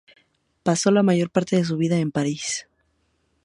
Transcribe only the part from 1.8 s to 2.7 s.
en París.